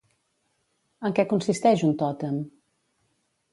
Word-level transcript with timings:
En 1.09 1.13
què 1.19 1.27
consisteix 1.35 1.85
un 1.91 1.95
tòtem? 2.01 2.43